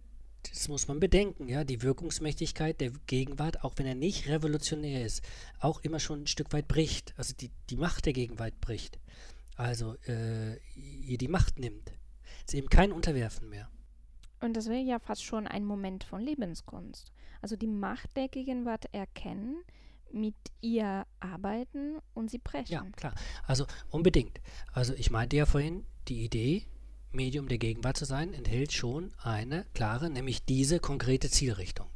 das 0.50 0.67
muss 0.67 0.88
man 0.88 1.00
bedenken, 1.00 1.47
ja, 1.47 1.63
die 1.63 1.81
Wirkungsmächtigkeit 1.81 2.79
der 2.79 2.91
Gegenwart, 3.07 3.63
auch 3.63 3.74
wenn 3.77 3.86
er 3.86 3.95
nicht 3.95 4.27
revolutionär 4.27 5.05
ist, 5.05 5.24
auch 5.59 5.81
immer 5.81 6.00
schon 6.00 6.24
ein 6.24 6.27
Stück 6.27 6.53
weit 6.53 6.67
bricht. 6.67 7.13
Also 7.17 7.33
die, 7.33 7.51
die 7.69 7.77
Macht 7.77 8.05
der 8.05 8.13
Gegenwart 8.13 8.59
bricht. 8.62 9.00
Also 9.55 9.95
äh, 10.07 10.57
ihr 10.75 11.17
die 11.17 11.27
Macht 11.27 11.59
nimmt. 11.59 11.91
Es 12.45 12.53
ist 12.53 12.59
eben 12.59 12.69
kein 12.69 12.91
Unterwerfen 12.91 13.50
mehr. 13.50 13.69
Und 14.39 14.55
das 14.55 14.67
wäre 14.67 14.83
ja 14.83 15.00
fast 15.00 15.24
schon 15.24 15.47
ein 15.47 15.65
Moment 15.65 16.03
von 16.03 16.21
Lebenskunst. 16.21 17.12
Also 17.41 17.55
die 17.55 17.67
Macht 17.67 18.15
der 18.15 18.27
Gegenwart 18.27 18.86
erkennen, 18.93 19.63
mit 20.12 20.36
ihr 20.62 21.06
arbeiten 21.20 21.98
und 22.14 22.30
sie 22.30 22.40
brechen. 22.40 22.72
Ja, 22.74 22.84
klar. 22.96 23.14
Also 23.46 23.66
unbedingt. 23.90 24.40
Also 24.74 24.94
ich 24.94 25.12
meinte 25.12 25.36
ja 25.38 25.46
vorhin, 25.46 25.86
die 26.08 26.24
Idee 26.24 26.64
Medium 27.12 27.48
der 27.48 27.58
Gegenwart 27.58 27.98
zu 27.98 28.06
sein, 28.06 28.34
enthält 28.34 28.74
schon 28.74 29.12
eine 29.24 29.66
klare, 29.74 30.10
nämlich 30.10 30.44
diese 30.46 30.80
konkrete 30.80 31.30
Zielrichtung. 31.30 31.88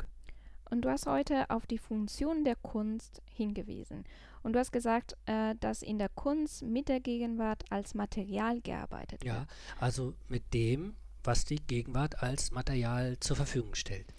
Und 0.70 0.84
du 0.86 0.90
hast 0.90 1.06
heute 1.06 1.50
auf 1.50 1.68
die 1.68 1.78
Funktion 1.78 2.46
der 2.46 2.56
Kunst 2.56 3.22
hingewiesen. 3.26 4.06
Und 4.42 4.54
du 4.54 4.60
hast 4.60 4.72
gesagt, 4.72 5.18
äh, 5.26 5.54
dass 5.60 5.82
in 5.82 6.00
der 6.00 6.08
Kunst 6.10 6.64
mit 6.64 6.88
der 6.88 7.02
Gegenwart 7.02 7.64
als 7.70 7.94
Material 7.94 8.62
gearbeitet 8.62 9.24
Ja, 9.24 9.40
wird. 9.40 9.50
also 9.80 10.14
mit 10.30 10.54
dem, 10.54 10.96
was 11.24 11.44
die 11.44 11.58
Gegenwart 11.58 12.24
als 12.24 12.52
Material 12.52 13.18
zur 13.20 13.36
Verfügung 13.36 13.76
stellt. 13.76 14.12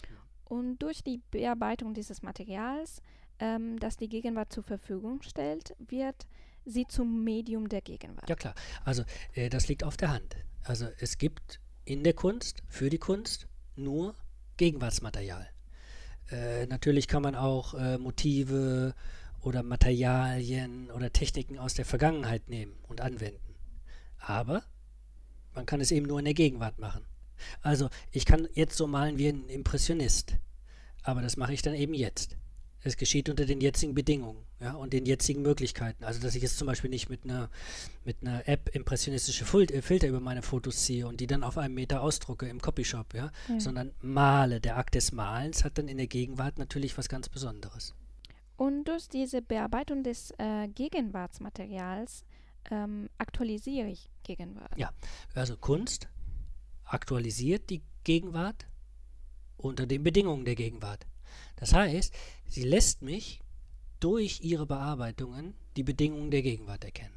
Und 0.44 0.78
durch 0.82 1.02
die 1.02 1.20
Bearbeitung 1.30 1.94
dieses 1.94 2.20
Materials, 2.22 3.00
ähm, 3.42 3.78
das 3.80 3.96
die 3.96 4.08
Gegenwart 4.08 4.52
zur 4.52 4.62
Verfügung 4.62 5.20
stellt, 5.22 5.74
wird 5.78 6.26
sie 6.64 6.86
zum 6.86 7.24
Medium 7.24 7.68
der 7.68 7.80
Gegenwart. 7.80 8.28
Ja 8.28 8.36
klar, 8.36 8.54
also 8.84 9.02
äh, 9.34 9.50
das 9.50 9.66
liegt 9.66 9.82
auf 9.82 9.96
der 9.96 10.12
Hand. 10.12 10.36
Also 10.62 10.86
es 11.00 11.18
gibt 11.18 11.60
in 11.84 12.04
der 12.04 12.12
Kunst, 12.12 12.62
für 12.68 12.88
die 12.88 12.98
Kunst, 12.98 13.48
nur 13.74 14.14
Gegenwartsmaterial. 14.58 15.48
Äh, 16.30 16.66
natürlich 16.66 17.08
kann 17.08 17.22
man 17.22 17.34
auch 17.34 17.74
äh, 17.74 17.98
Motive 17.98 18.94
oder 19.40 19.64
Materialien 19.64 20.88
oder 20.92 21.12
Techniken 21.12 21.58
aus 21.58 21.74
der 21.74 21.84
Vergangenheit 21.84 22.48
nehmen 22.48 22.76
und 22.86 23.00
anwenden. 23.00 23.56
Aber 24.18 24.62
man 25.52 25.66
kann 25.66 25.80
es 25.80 25.90
eben 25.90 26.06
nur 26.06 26.20
in 26.20 26.26
der 26.26 26.34
Gegenwart 26.34 26.78
machen. 26.78 27.04
Also 27.60 27.88
ich 28.12 28.24
kann 28.24 28.46
jetzt 28.52 28.76
so 28.76 28.86
malen 28.86 29.18
wie 29.18 29.26
ein 29.26 29.48
Impressionist, 29.48 30.36
aber 31.02 31.22
das 31.22 31.36
mache 31.36 31.54
ich 31.54 31.62
dann 31.62 31.74
eben 31.74 31.92
jetzt. 31.92 32.36
Es 32.84 32.96
geschieht 32.96 33.28
unter 33.28 33.46
den 33.46 33.60
jetzigen 33.60 33.94
Bedingungen 33.94 34.44
ja, 34.60 34.72
und 34.72 34.92
den 34.92 35.06
jetzigen 35.06 35.42
Möglichkeiten. 35.42 36.04
Also 36.04 36.20
dass 36.20 36.34
ich 36.34 36.42
jetzt 36.42 36.58
zum 36.58 36.66
Beispiel 36.66 36.90
nicht 36.90 37.08
mit 37.08 37.24
einer, 37.24 37.48
mit 38.04 38.16
einer 38.22 38.48
App 38.48 38.74
impressionistische 38.74 39.44
äh, 39.44 39.82
Filter 39.82 40.08
über 40.08 40.20
meine 40.20 40.42
Fotos 40.42 40.84
ziehe 40.84 41.06
und 41.06 41.20
die 41.20 41.26
dann 41.26 41.44
auf 41.44 41.58
einem 41.58 41.74
Meter 41.74 42.02
ausdrucke 42.02 42.48
im 42.48 42.60
Copyshop, 42.60 43.14
ja, 43.14 43.30
Ja. 43.48 43.60
sondern 43.60 43.92
male. 44.00 44.60
Der 44.60 44.76
Akt 44.78 44.94
des 44.94 45.12
Malens 45.12 45.64
hat 45.64 45.78
dann 45.78 45.88
in 45.88 45.96
der 45.96 46.08
Gegenwart 46.08 46.58
natürlich 46.58 46.98
was 46.98 47.08
ganz 47.08 47.28
Besonderes. 47.28 47.94
Und 48.56 48.84
durch 48.84 49.08
diese 49.08 49.42
Bearbeitung 49.42 50.02
des 50.02 50.32
äh, 50.38 50.68
Gegenwartsmaterials 50.68 52.24
ähm, 52.70 53.08
aktualisiere 53.18 53.88
ich 53.88 54.08
Gegenwart. 54.22 54.76
Ja. 54.76 54.92
Also 55.34 55.56
Kunst 55.56 56.08
aktualisiert 56.84 57.70
die 57.70 57.82
Gegenwart 58.04 58.66
unter 59.56 59.86
den 59.86 60.02
Bedingungen 60.02 60.44
der 60.44 60.54
Gegenwart. 60.54 61.06
Das 61.56 61.72
heißt, 61.72 62.14
sie 62.52 62.64
lässt 62.64 63.02
mich 63.02 63.40
durch 63.98 64.40
ihre 64.42 64.66
Bearbeitungen 64.66 65.54
die 65.76 65.82
Bedingungen 65.82 66.30
der 66.30 66.42
Gegenwart 66.42 66.84
erkennen. 66.84 67.14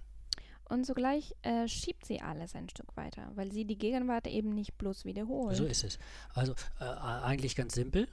Und 0.68 0.86
zugleich 0.86 1.36
äh, 1.44 1.68
schiebt 1.68 2.06
sie 2.06 2.22
alles 2.22 2.56
ein 2.56 2.70
Stück 2.70 2.96
weiter, 2.96 3.32
weil 3.36 3.52
sie 3.52 3.66
die 3.66 3.78
Gegenwart 3.78 4.28
eben 4.28 4.56
nicht 4.56 4.78
bloß 4.78 5.06
wiederholt. 5.06 5.56
So 5.58 5.66
ist 5.66 5.84
es. 5.84 6.00
Also 6.34 6.54
äh, 6.80 6.86
eigentlich 6.86 7.56
ganz 7.56 7.76
simpel, 7.76 8.08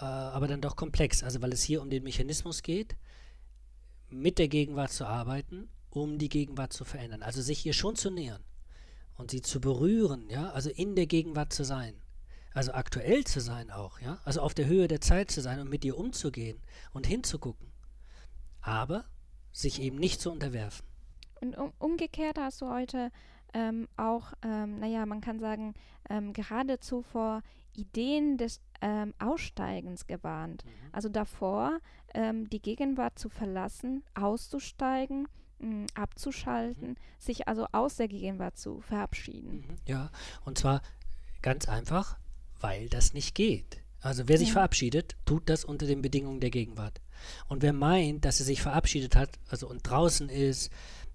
äh, 0.00 0.04
aber 0.04 0.48
dann 0.48 0.60
doch 0.60 0.76
komplex. 0.76 1.22
Also 1.22 1.42
weil 1.42 1.52
es 1.52 1.62
hier 1.62 1.80
um 1.80 1.90
den 1.90 2.02
Mechanismus 2.02 2.62
geht, 2.62 2.96
mit 4.08 4.38
der 4.38 4.48
Gegenwart 4.48 4.92
zu 4.92 5.06
arbeiten, 5.06 5.68
um 5.90 6.18
die 6.18 6.28
Gegenwart 6.28 6.72
zu 6.72 6.84
verändern. 6.84 7.22
Also 7.22 7.40
sich 7.42 7.64
ihr 7.66 7.72
schon 7.72 7.94
zu 7.94 8.10
nähern 8.10 8.42
und 9.16 9.30
sie 9.30 9.42
zu 9.42 9.60
berühren, 9.60 10.28
ja, 10.30 10.50
also 10.50 10.70
in 10.70 10.96
der 10.96 11.06
Gegenwart 11.06 11.52
zu 11.52 11.64
sein. 11.64 11.94
Also 12.54 12.72
aktuell 12.72 13.24
zu 13.24 13.40
sein 13.40 13.70
auch, 13.70 14.00
ja, 14.00 14.18
also 14.24 14.40
auf 14.40 14.54
der 14.54 14.66
Höhe 14.66 14.86
der 14.86 15.00
Zeit 15.00 15.30
zu 15.30 15.42
sein 15.42 15.58
und 15.58 15.68
mit 15.68 15.84
ihr 15.84 15.98
umzugehen 15.98 16.62
und 16.92 17.06
hinzugucken. 17.06 17.72
Aber 18.60 19.04
sich 19.52 19.82
eben 19.82 19.98
nicht 19.98 20.20
zu 20.20 20.30
unterwerfen. 20.30 20.86
Und 21.40 21.58
um, 21.58 21.72
umgekehrt 21.78 22.38
hast 22.38 22.62
du 22.62 22.70
heute 22.70 23.10
ähm, 23.52 23.88
auch, 23.96 24.32
ähm, 24.42 24.78
naja, 24.78 25.04
man 25.04 25.20
kann 25.20 25.40
sagen, 25.40 25.74
ähm, 26.08 26.32
geradezu 26.32 27.02
vor 27.02 27.42
Ideen 27.74 28.38
des 28.38 28.60
ähm, 28.80 29.14
Aussteigens 29.18 30.06
gewarnt. 30.06 30.64
Also 30.92 31.08
davor, 31.08 31.78
ähm, 32.14 32.48
die 32.50 32.62
Gegenwart 32.62 33.18
zu 33.18 33.28
verlassen, 33.28 34.04
auszusteigen, 34.14 35.28
mh, 35.58 35.86
abzuschalten, 35.94 36.96
sich 37.18 37.48
also 37.48 37.66
aus 37.72 37.96
der 37.96 38.08
Gegenwart 38.08 38.56
zu 38.58 38.80
verabschieden. 38.80 39.64
Mhm. 39.68 39.76
Ja, 39.86 40.10
und 40.44 40.58
zwar 40.58 40.82
ganz 41.42 41.68
einfach, 41.68 42.16
weil 42.64 42.88
das 42.88 43.12
nicht 43.12 43.34
geht. 43.34 43.78
Also 44.00 44.26
wer 44.26 44.38
sich 44.38 44.48
Ja. 44.48 44.54
verabschiedet, 44.54 45.16
tut 45.26 45.50
das 45.50 45.66
unter 45.66 45.86
den 45.86 46.00
Bedingungen 46.00 46.40
der 46.40 46.48
Gegenwart. 46.50 47.02
Und 47.46 47.62
wer 47.62 47.74
meint, 47.74 48.24
dass 48.24 48.40
er 48.40 48.46
sich 48.46 48.62
verabschiedet 48.62 49.16
hat, 49.16 49.38
also 49.48 49.68
und 49.68 49.82
draußen 49.82 50.30
ist 50.30 50.70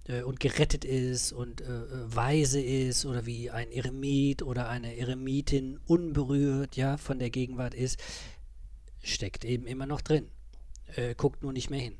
äh, 0.07 0.21
und 0.21 0.39
gerettet 0.39 0.85
ist 0.85 1.33
und 1.33 1.61
äh, 1.61 1.65
äh, 1.65 2.15
weise 2.15 2.61
ist 2.61 3.03
oder 3.05 3.25
wie 3.25 3.49
ein 3.49 3.71
Eremit 3.71 4.43
oder 4.43 4.69
eine 4.69 4.95
Eremitin 4.95 5.79
unberührt, 5.87 6.75
ja, 6.77 6.97
von 6.97 7.17
der 7.17 7.31
Gegenwart 7.31 7.73
ist, 7.73 7.99
steckt 9.01 9.43
eben 9.43 9.65
immer 9.65 9.87
noch 9.87 10.01
drin. 10.01 10.27
Äh, 10.95 11.15
guckt 11.15 11.41
nur 11.41 11.53
nicht 11.53 11.71
mehr 11.71 11.81
hin. 11.81 11.97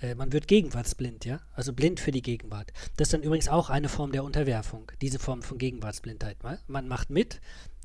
Äh, 0.00 0.14
man 0.14 0.32
wird 0.32 0.46
gegenwartsblind, 0.46 1.24
ja, 1.24 1.40
also 1.52 1.72
blind 1.72 1.98
für 2.00 2.12
die 2.12 2.22
Gegenwart. 2.22 2.72
Das 2.96 3.08
ist 3.08 3.12
dann 3.14 3.22
übrigens 3.22 3.48
auch 3.48 3.70
eine 3.70 3.88
Form 3.88 4.12
der 4.12 4.24
Unterwerfung, 4.24 4.90
diese 5.00 5.18
Form 5.18 5.42
von 5.42 5.58
Gegenwartsblindheit. 5.58 6.38
Man 6.68 6.88
macht 6.88 7.10
mit, 7.10 7.40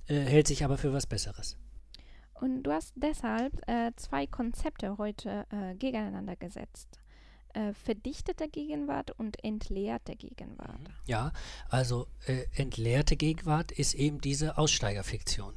äh, 0.08 0.20
hält 0.20 0.48
sich 0.48 0.64
aber 0.64 0.78
für 0.78 0.94
was 0.94 1.06
Besseres. 1.06 1.58
Und 2.34 2.64
du 2.64 2.72
hast 2.72 2.94
deshalb 2.96 3.68
äh, 3.68 3.92
zwei 3.96 4.28
Konzepte 4.28 4.98
heute 4.98 5.46
äh, 5.50 5.76
gegeneinander 5.76 6.36
gesetzt. 6.36 7.00
Äh, 7.54 7.74
verdichtete 7.74 8.48
Gegenwart 8.48 9.12
und 9.12 9.44
entleerte 9.44 10.16
Gegenwart. 10.16 10.82
Ja, 11.08 11.32
also 11.70 12.08
äh, 12.28 12.46
entleerte 12.56 13.16
Gegenwart 13.16 13.72
ist 13.72 13.96
eben 13.96 14.22
diese 14.22 14.58
Aussteigerfiktion. 14.58 15.56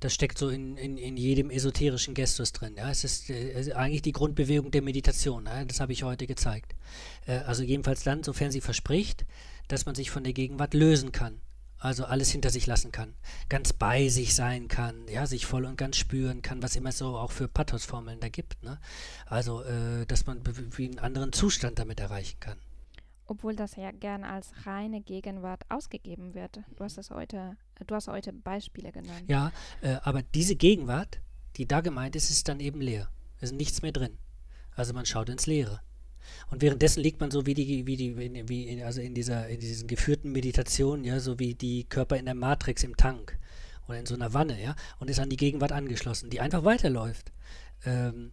Das 0.00 0.14
steckt 0.14 0.38
so 0.38 0.48
in, 0.48 0.76
in, 0.78 0.96
in 0.96 1.16
jedem 1.16 1.50
esoterischen 1.50 2.14
Gestus 2.14 2.52
drin. 2.52 2.74
Ja? 2.76 2.90
Es 2.90 3.04
ist 3.04 3.30
äh, 3.30 3.72
eigentlich 3.74 4.02
die 4.02 4.12
Grundbewegung 4.12 4.70
der 4.70 4.82
Meditation. 4.82 5.46
Ja? 5.46 5.64
Das 5.64 5.80
habe 5.80 5.92
ich 5.92 6.02
heute 6.02 6.26
gezeigt. 6.26 6.74
Äh, 7.26 7.38
also 7.38 7.62
jedenfalls 7.62 8.02
dann, 8.02 8.22
sofern 8.22 8.50
sie 8.50 8.60
verspricht, 8.60 9.26
dass 9.68 9.86
man 9.86 9.94
sich 9.94 10.10
von 10.10 10.24
der 10.24 10.32
Gegenwart 10.32 10.74
lösen 10.74 11.12
kann. 11.12 11.40
Also 11.82 12.04
alles 12.04 12.30
hinter 12.30 12.50
sich 12.50 12.68
lassen 12.68 12.92
kann. 12.92 13.12
Ganz 13.48 13.72
bei 13.72 14.06
sich 14.06 14.36
sein 14.36 14.68
kann, 14.68 15.08
ja, 15.08 15.26
sich 15.26 15.46
voll 15.46 15.64
und 15.64 15.76
ganz 15.76 15.96
spüren 15.96 16.40
kann, 16.40 16.62
was 16.62 16.76
immer 16.76 16.92
so 16.92 17.16
auch 17.16 17.32
für 17.32 17.48
Pathos-Formeln 17.48 18.20
da 18.20 18.28
gibt. 18.28 18.62
Ne? 18.62 18.78
Also, 19.26 19.64
äh, 19.64 20.06
dass 20.06 20.24
man 20.26 20.42
wie 20.76 20.84
einen 20.84 21.00
anderen 21.00 21.32
Zustand 21.32 21.80
damit 21.80 21.98
erreichen 21.98 22.38
kann. 22.38 22.56
Obwohl 23.26 23.56
das 23.56 23.74
ja 23.74 23.90
gern 23.90 24.22
als 24.22 24.52
reine 24.64 25.00
Gegenwart 25.00 25.64
ausgegeben 25.70 26.34
wird. 26.34 26.60
Du 26.76 26.84
hast 26.84 26.98
es 26.98 27.10
heute, 27.10 27.56
du 27.84 27.94
hast 27.96 28.06
heute 28.06 28.32
Beispiele 28.32 28.92
genannt. 28.92 29.24
Ja, 29.26 29.50
äh, 29.80 29.96
aber 30.04 30.22
diese 30.22 30.54
Gegenwart, 30.54 31.20
die 31.56 31.66
da 31.66 31.80
gemeint 31.80 32.14
ist, 32.14 32.30
ist 32.30 32.46
dann 32.46 32.60
eben 32.60 32.80
leer. 32.80 33.10
Es 33.38 33.50
ist 33.50 33.56
nichts 33.56 33.82
mehr 33.82 33.92
drin. 33.92 34.18
Also 34.76 34.94
man 34.94 35.04
schaut 35.04 35.28
ins 35.28 35.46
Leere. 35.46 35.80
Und 36.50 36.62
währenddessen 36.62 37.02
liegt 37.02 37.20
man 37.20 37.30
so 37.30 37.46
wie 37.46 37.54
die, 37.54 37.86
wie 37.86 37.96
die, 37.96 38.48
wie, 38.48 38.68
in, 38.68 38.82
also 38.82 39.00
in 39.00 39.14
dieser, 39.14 39.48
in 39.48 39.60
diesen 39.60 39.88
geführten 39.88 40.32
Meditationen, 40.32 41.04
ja, 41.04 41.20
so 41.20 41.38
wie 41.38 41.54
die 41.54 41.84
Körper 41.84 42.16
in 42.16 42.24
der 42.24 42.34
Matrix 42.34 42.84
im 42.84 42.96
Tank 42.96 43.38
oder 43.88 43.98
in 43.98 44.06
so 44.06 44.14
einer 44.14 44.34
Wanne, 44.34 44.62
ja, 44.62 44.74
und 44.98 45.10
ist 45.10 45.18
an 45.18 45.30
die 45.30 45.36
Gegenwart 45.36 45.72
angeschlossen, 45.72 46.30
die 46.30 46.40
einfach 46.40 46.64
weiterläuft. 46.64 47.32
Ähm, 47.84 48.32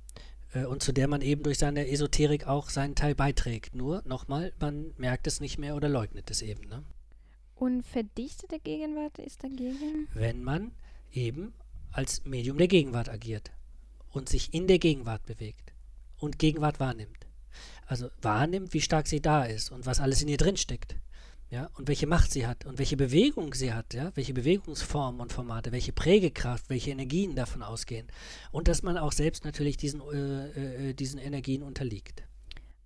äh, 0.54 0.66
und 0.66 0.84
zu 0.84 0.92
der 0.92 1.08
man 1.08 1.22
eben 1.22 1.44
durch 1.44 1.58
seine 1.58 1.88
Esoterik 1.88 2.48
auch 2.48 2.70
seinen 2.70 2.96
Teil 2.96 3.16
beiträgt. 3.16 3.76
Nur, 3.76 4.04
nochmal, 4.06 4.54
man 4.60 4.94
merkt 4.98 5.28
es 5.28 5.40
nicht 5.40 5.58
mehr 5.58 5.76
oder 5.76 5.90
leugnet 5.90 6.30
es 6.32 6.42
eben. 6.42 6.68
Ne? 6.68 6.84
Und 7.56 7.86
verdichtete 7.86 8.60
Gegenwart 8.60 9.20
ist 9.20 9.44
dagegen? 9.44 10.08
wenn 10.14 10.44
man 10.44 10.72
eben 11.12 11.54
als 11.92 12.24
Medium 12.24 12.58
der 12.58 12.68
Gegenwart 12.68 13.10
agiert 13.10 13.52
und 14.12 14.30
sich 14.30 14.54
in 14.54 14.68
der 14.68 14.80
Gegenwart 14.80 15.26
bewegt 15.26 15.74
und 16.18 16.40
Gegenwart 16.40 16.80
wahrnimmt. 16.80 17.28
Also 17.86 18.10
wahrnimmt, 18.22 18.74
wie 18.74 18.82
stark 18.82 19.08
sie 19.08 19.22
da 19.22 19.44
ist 19.44 19.72
und 19.72 19.86
was 19.86 20.00
alles 20.00 20.22
in 20.22 20.28
ihr 20.28 20.38
drin 20.38 20.58
steckt. 20.58 20.96
Ja, 21.52 21.68
und 21.78 21.88
welche 21.88 22.06
Macht 22.06 22.32
sie 22.32 22.46
hat 22.46 22.68
und 22.68 22.78
welche 22.78 22.96
Bewegung 22.96 23.56
sie 23.56 23.74
hat, 23.74 23.96
ja, 23.96 24.12
welche 24.14 24.36
Bewegungsformen 24.36 25.20
und 25.20 25.34
Formate, 25.34 25.72
welche 25.72 25.92
Prägekraft, 25.92 26.70
welche 26.70 26.92
Energien 26.92 27.36
davon 27.36 27.64
ausgehen. 27.64 28.08
Und 28.52 28.68
dass 28.68 28.84
man 28.84 29.00
auch 29.00 29.12
selbst 29.12 29.46
natürlich 29.46 29.76
diesen, 29.76 30.02
äh, 30.02 30.90
äh, 30.90 30.94
diesen 30.94 31.20
Energien 31.20 31.64
unterliegt. 31.64 32.24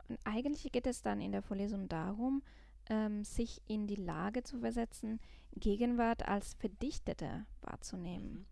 Und 0.07 0.17
eigentlich 0.23 0.71
geht 0.71 0.87
es 0.87 1.01
dann 1.01 1.19
in 1.19 1.33
der 1.33 1.41
Vorlesung 1.41 1.89
darum, 1.89 2.41
ähm, 2.89 3.25
sich 3.25 3.61
in 3.67 3.85
die 3.85 3.95
Lage 3.95 4.43
zu 4.43 4.59
versetzen, 4.59 5.19
Gegenwart 5.57 6.25
als 6.25 6.53
verdichtete 6.53 7.45
wahrzunehmen 7.61 8.45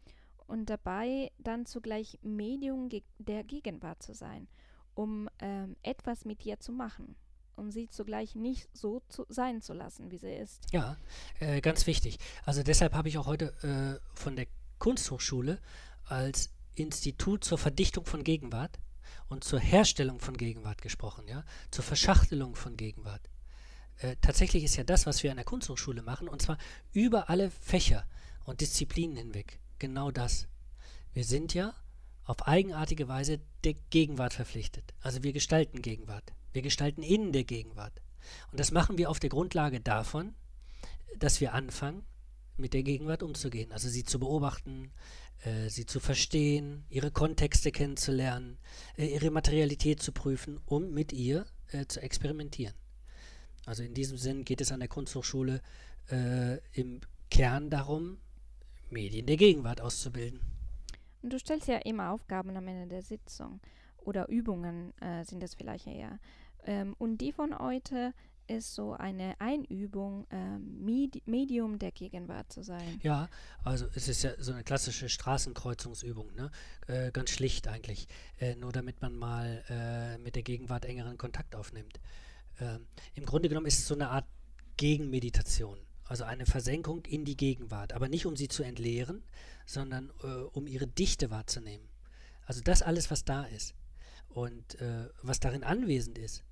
und 0.52 0.70
dabei 0.70 1.32
dann 1.38 1.66
zugleich 1.66 2.20
Medium 2.22 2.90
ge 2.90 3.04
der 3.20 3.44
Gegenwart 3.46 4.04
zu 4.04 4.14
sein, 4.14 4.50
um 4.96 5.30
ähm, 5.40 5.76
etwas 5.84 6.26
mit 6.26 6.46
ihr 6.46 6.60
zu 6.60 6.72
machen, 6.72 7.16
um 7.56 7.72
sie 7.72 7.88
zugleich 7.88 8.36
nicht 8.36 8.70
so 8.74 9.02
zu 9.10 9.26
sein 9.30 9.62
zu 9.62 9.74
lassen, 9.74 10.12
wie 10.12 10.18
sie 10.18 10.34
ist. 10.34 10.66
Ja, 10.72 10.98
äh, 11.40 11.62
ganz 11.62 11.88
wichtig. 11.88 12.18
Also 12.46 12.64
deshalb 12.64 12.94
habe 12.94 13.10
ich 13.10 13.18
auch 13.18 13.28
heute 13.28 13.54
äh, 13.64 14.18
von 14.18 14.36
der 14.36 14.48
Kunsthochschule 14.80 15.60
als 16.06 16.50
Institut 16.76 17.44
zur 17.44 17.58
Verdichtung 17.58 18.06
von 18.06 18.24
Gegenwart 18.24 18.80
und 19.30 19.44
zur 19.44 19.60
Herstellung 19.60 20.20
von 20.20 20.36
Gegenwart 20.36 20.82
gesprochen, 20.82 21.28
ja, 21.28 21.44
zur 21.70 21.84
Verschachtelung 21.84 22.56
von 22.56 22.78
Gegenwart. 22.78 23.30
äh, 24.02 24.16
tatsächlich 24.22 24.64
ist 24.64 24.76
ja 24.76 24.84
das, 24.84 25.06
was 25.06 25.24
wir 25.24 25.32
an 25.32 25.38
der 25.38 25.46
Kunsthochschule 25.46 26.02
machen, 26.02 26.28
und 26.28 26.42
zwar 26.42 26.58
über 26.92 27.30
alle 27.30 27.50
Fächer 27.52 28.08
und 28.46 28.62
Disziplinen 28.62 29.16
hinweg, 29.16 29.60
genau 29.80 30.12
das. 30.12 30.48
Wir 31.14 31.24
sind 31.24 31.54
ja 31.54 31.76
auf 32.24 32.48
eigenartige 32.48 33.08
Weise 33.08 33.40
der 33.64 33.74
Gegenwart 33.90 34.34
verpflichtet. 34.34 34.94
Also 35.02 35.24
wir 35.24 35.34
gestalten 35.34 35.82
Gegenwart. 35.82 36.34
Wir 36.54 36.62
gestalten 36.62 37.04
in 37.04 37.32
der 37.32 37.44
Gegenwart. 37.44 38.02
Und 38.52 38.60
das 38.60 38.72
machen 38.72 38.98
wir 38.98 39.10
auf 39.10 39.20
der 39.20 39.30
Grundlage 39.30 39.80
davon, 39.80 40.36
dass 41.18 41.42
wir 41.42 41.54
anfangen, 41.54 42.04
mit 42.58 42.74
der 42.74 42.84
Gegenwart 42.84 43.24
umzugehen. 43.24 43.72
Also 43.72 43.90
sie 43.90 44.04
zu 44.04 44.20
beobachten, 44.20 44.92
äh, 45.44 45.70
sie 45.70 45.86
zu 45.86 46.00
verstehen, 46.00 46.86
ihre 46.90 47.12
Kontexte 47.12 47.72
kennenzulernen, 47.72 48.58
äh, 48.98 49.08
ihre 49.08 49.32
Materialität 49.32 50.02
zu 50.02 50.12
prüfen, 50.12 50.60
um 50.66 50.94
mit 50.94 51.12
ihr 51.12 51.46
äh, 51.72 51.86
zu 51.88 52.02
experimentieren. 52.02 52.76
Also 53.66 53.84
in 53.84 53.94
diesem 53.94 54.18
Sinn 54.18 54.46
geht 54.46 54.62
es 54.62 54.72
an 54.72 54.80
der 54.80 54.90
Kunsthochschule 54.90 55.62
äh, 56.12 56.58
im 56.74 57.02
Kern 57.30 57.70
darum, 57.70 58.18
Medien 58.90 59.26
der 59.26 59.38
Gegenwart 59.38 59.82
auszubilden. 59.82 60.42
Und 61.22 61.34
du 61.34 61.40
stellst 61.40 61.68
ja 61.68 61.78
immer 61.78 62.12
Aufgaben 62.12 62.56
am 62.56 62.68
Ende 62.68 62.88
der 62.88 63.02
Sitzung 63.02 63.60
oder 63.98 64.28
Übungen 64.30 64.94
äh, 65.00 65.24
sind 65.24 65.42
das 65.42 65.56
vielleicht 65.56 65.88
eher. 65.88 66.20
Ähm, 66.66 66.96
und 66.98 67.20
die 67.20 67.32
von 67.32 67.58
heute 67.58 68.14
ist 68.48 68.74
so 68.74 68.94
eine 68.94 69.40
Einübung, 69.40 70.28
äh, 70.30 70.58
Medi 70.58 71.22
Medium 71.26 71.80
der 71.80 71.92
Gegenwart 71.92 72.52
zu 72.52 72.64
sein. 72.64 73.00
Ja, 73.02 73.30
also 73.64 73.86
es 73.96 74.08
ist 74.08 74.24
ja 74.24 74.32
so 74.38 74.52
eine 74.52 74.64
klassische 74.64 75.10
Straßenkreuzungsübung, 75.10 76.34
ne? 76.36 76.52
Äh, 76.88 77.12
ganz 77.12 77.30
schlicht 77.30 77.68
eigentlich, 77.68 78.08
äh, 78.40 78.56
nur 78.56 78.72
damit 78.72 79.02
man 79.02 79.16
mal 79.16 79.64
äh, 79.70 80.18
mit 80.18 80.36
der 80.36 80.44
Gegenwart 80.44 80.86
engeren 80.86 81.18
Kontakt 81.18 81.56
aufnimmt. 81.56 82.00
Ähm, 82.60 82.88
Im 83.16 83.26
Grunde 83.26 83.48
genommen 83.48 83.68
ist 83.68 83.80
es 83.80 83.88
so 83.88 83.96
eine 83.96 84.10
Art 84.10 84.26
Gegenmeditation, 84.78 85.78
also 86.12 86.26
eine 86.26 86.46
Versenkung 86.46 87.06
in 87.06 87.26
die 87.26 87.38
Gegenwart, 87.38 87.94
aber 87.94 88.10
nicht 88.10 88.26
um 88.26 88.36
sie 88.36 88.48
zu 88.48 88.64
entleeren, 88.64 89.24
sondern 89.66 90.12
äh, 90.24 90.28
um 90.28 90.68
ihre 90.68 90.88
Dichte 90.88 91.32
wahrzunehmen. 91.32 91.88
Also 92.46 92.62
das 92.62 92.82
alles, 92.82 93.10
was 93.10 93.24
da 93.24 93.46
ist 93.46 93.74
und 94.30 94.80
äh, 94.82 95.10
was 95.24 95.40
darin 95.40 95.64
anwesend 95.64 96.18
ist 96.18 96.44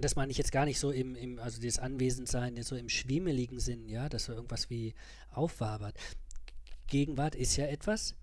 und 0.00 0.04
das 0.04 0.16
meine 0.16 0.30
ich 0.30 0.38
jetzt 0.38 0.52
gar 0.52 0.64
nicht 0.64 0.78
so 0.78 0.90
im, 0.90 1.14
im 1.14 1.38
also 1.38 1.60
das 1.60 1.78
Anwesendsein 1.78 2.62
so 2.62 2.76
im 2.76 2.88
schwimmeligen 2.88 3.60
Sinn, 3.60 3.88
ja, 3.88 4.08
dass 4.08 4.24
so 4.24 4.32
irgendwas 4.32 4.70
wie 4.70 4.94
aufwabert. 5.30 5.94
Gegenwart 6.86 7.34
ist 7.34 7.56
ja 7.56 7.66
etwas, 7.66 8.14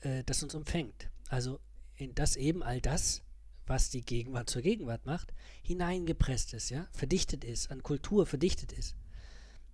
äh, 0.00 0.24
das 0.24 0.42
uns 0.42 0.54
umfängt. 0.54 1.10
Also 1.28 1.60
in 1.96 2.14
das 2.14 2.36
eben 2.36 2.62
all 2.62 2.80
das, 2.80 3.22
was 3.66 3.90
die 3.90 4.02
Gegenwart 4.02 4.48
zur 4.48 4.62
Gegenwart 4.62 5.04
macht, 5.06 5.34
hineingepresst 5.62 6.54
ist, 6.54 6.70
ja, 6.70 6.88
verdichtet 6.92 7.44
ist, 7.44 7.70
an 7.70 7.82
Kultur 7.82 8.26
verdichtet 8.26 8.72
ist. 8.72 8.96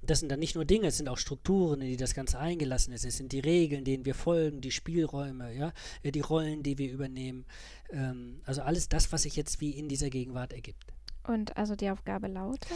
Das 0.02 0.20
sind 0.20 0.30
dann 0.30 0.40
nicht 0.40 0.56
nur 0.56 0.64
Dinge, 0.64 0.88
es 0.88 0.96
sind 0.96 1.08
auch 1.08 1.18
Strukturen, 1.18 1.80
in 1.80 1.88
die 1.88 1.96
das 1.96 2.14
Ganze 2.14 2.38
eingelassen 2.38 2.92
ist. 2.92 3.04
Es 3.04 3.16
sind 3.16 3.32
die 3.32 3.40
Regeln, 3.40 3.84
denen 3.84 4.04
wir 4.04 4.14
folgen, 4.14 4.60
die 4.60 4.72
Spielräume, 4.72 5.54
ja, 5.54 5.72
äh, 6.02 6.10
die 6.10 6.20
Rollen, 6.20 6.62
die 6.62 6.76
wir 6.78 6.90
übernehmen. 6.90 7.44
Ähm, 7.90 8.40
also 8.44 8.62
alles 8.62 8.88
das, 8.88 9.12
was 9.12 9.22
sich 9.22 9.36
jetzt 9.36 9.60
wie 9.60 9.70
in 9.70 9.88
dieser 9.88 10.10
Gegenwart 10.10 10.52
ergibt. 10.52 10.92
Und 11.24 11.56
also 11.56 11.76
die 11.76 11.88
Aufgabe 11.88 12.26
lautet? 12.26 12.72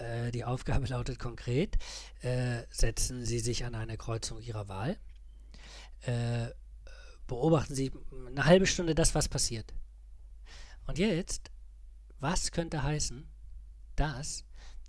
Äh, 0.00 0.30
die 0.30 0.44
Aufgabe 0.44 0.86
lautet 0.88 1.18
konkret, 1.18 1.76
äh, 2.22 2.62
setzen 2.70 3.24
Sie 3.24 3.38
sich 3.38 3.64
an 3.64 3.74
eine 3.74 3.98
Kreuzung 3.98 4.40
Ihrer 4.40 4.68
Wahl, 4.68 4.96
äh, 6.02 6.48
beobachten 7.26 7.74
Sie 7.74 7.92
eine 8.26 8.46
halbe 8.46 8.66
Stunde 8.66 8.94
das, 8.94 9.14
was 9.14 9.28
passiert. 9.28 9.74
Und 10.86 10.98
jetzt, 10.98 11.50
was 12.18 12.50
könnte 12.50 12.82
heißen, 12.82 13.28
das 13.94 14.44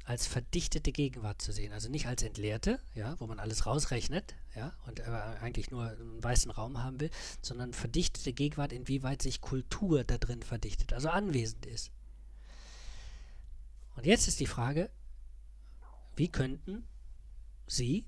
als 0.05 0.27
verdichtete 0.27 0.91
Gegenwart 0.91 1.41
zu 1.41 1.51
sehen, 1.53 1.71
also 1.71 1.89
nicht 1.89 2.07
als 2.07 2.23
entleerte, 2.23 2.79
ja, 2.93 3.15
wo 3.19 3.27
man 3.27 3.39
alles 3.39 3.65
rausrechnet, 3.65 4.35
ja, 4.55 4.73
und 4.85 4.99
äh, 4.99 5.03
eigentlich 5.03 5.71
nur 5.71 5.83
einen 5.83 6.21
weißen 6.21 6.51
Raum 6.51 6.83
haben 6.83 6.99
will, 6.99 7.09
sondern 7.41 7.73
verdichtete 7.73 8.33
Gegenwart, 8.33 8.73
inwieweit 8.73 9.21
sich 9.21 9.39
Kultur 9.39 10.03
da 10.03 10.17
drin 10.17 10.43
verdichtet, 10.43 10.93
also 10.93 11.09
anwesend 11.09 11.65
ist. 11.65 11.91
Und 13.95 14.05
jetzt 14.05 14.27
ist 14.27 14.39
die 14.39 14.45
Frage, 14.45 14.89
wie 16.15 16.27
könnten 16.27 16.83
Sie 17.67 18.05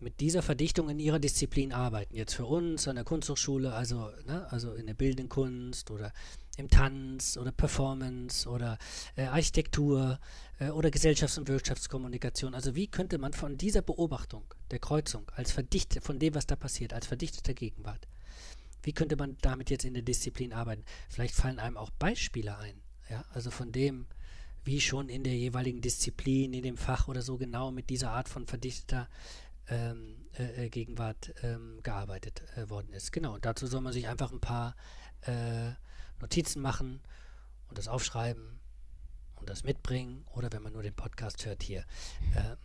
mit 0.00 0.20
dieser 0.20 0.42
Verdichtung 0.42 0.90
in 0.90 0.98
Ihrer 0.98 1.18
Disziplin 1.18 1.72
arbeiten? 1.72 2.14
Jetzt 2.14 2.34
für 2.34 2.46
uns 2.46 2.86
an 2.88 2.96
der 2.96 3.04
Kunsthochschule, 3.04 3.72
also, 3.72 4.10
ne, 4.26 4.46
also 4.50 4.74
in 4.74 4.86
der 4.86 4.94
bildenden 4.94 5.28
Kunst 5.28 5.90
oder 5.90 6.12
im 6.58 6.68
Tanz 6.68 7.36
oder 7.36 7.52
Performance 7.52 8.48
oder 8.48 8.78
äh, 9.16 9.24
Architektur 9.24 10.18
äh, 10.58 10.70
oder 10.70 10.90
Gesellschafts- 10.90 11.38
und 11.38 11.48
Wirtschaftskommunikation. 11.48 12.54
Also 12.54 12.74
wie 12.74 12.88
könnte 12.88 13.18
man 13.18 13.32
von 13.32 13.56
dieser 13.56 13.80
Beobachtung 13.80 14.42
der 14.70 14.80
Kreuzung 14.80 15.30
als 15.34 15.52
verdichtet, 15.52 16.02
von 16.02 16.18
dem, 16.18 16.34
was 16.34 16.46
da 16.46 16.56
passiert, 16.56 16.92
als 16.92 17.06
verdichteter 17.06 17.54
Gegenwart, 17.54 18.08
wie 18.82 18.92
könnte 18.92 19.16
man 19.16 19.36
damit 19.40 19.70
jetzt 19.70 19.84
in 19.84 19.94
der 19.94 20.02
Disziplin 20.02 20.52
arbeiten? 20.52 20.84
Vielleicht 21.08 21.34
fallen 21.34 21.58
einem 21.58 21.76
auch 21.76 21.90
Beispiele 21.90 22.58
ein, 22.58 22.80
ja, 23.08 23.24
also 23.32 23.50
von 23.50 23.72
dem, 23.72 24.06
wie 24.64 24.80
schon 24.80 25.08
in 25.08 25.24
der 25.24 25.36
jeweiligen 25.36 25.80
Disziplin, 25.80 26.52
in 26.52 26.62
dem 26.62 26.76
Fach 26.76 27.08
oder 27.08 27.22
so 27.22 27.38
genau 27.38 27.70
mit 27.70 27.88
dieser 27.90 28.10
Art 28.10 28.28
von 28.28 28.46
verdichteter 28.46 29.08
ähm, 29.68 30.16
äh, 30.38 30.66
äh, 30.66 30.68
Gegenwart 30.70 31.34
ähm, 31.42 31.80
gearbeitet 31.82 32.42
äh, 32.56 32.68
worden 32.68 32.92
ist. 32.92 33.12
Genau, 33.12 33.38
dazu 33.38 33.66
soll 33.66 33.80
man 33.80 33.92
sich 33.92 34.08
einfach 34.08 34.32
ein 34.32 34.40
paar 34.40 34.74
äh, 35.22 35.72
Notizen 36.20 36.62
machen 36.62 37.00
und 37.68 37.78
das 37.78 37.88
aufschreiben 37.88 38.60
und 39.36 39.48
das 39.48 39.64
mitbringen 39.64 40.24
oder 40.34 40.52
wenn 40.52 40.62
man 40.62 40.72
nur 40.72 40.82
den 40.82 40.94
Podcast 40.94 41.44
hört 41.46 41.62
hier, 41.62 41.84
äh, 42.34 42.56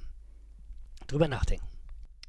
drüber 1.07 1.27
nachdenken. 1.27 1.67